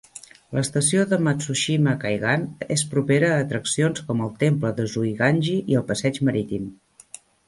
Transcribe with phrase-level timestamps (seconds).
[0.57, 6.19] L'estació de Matsushima-Kaigan es propera a atraccions com el temple de Zuiganji i el passeig
[6.31, 6.65] marítim.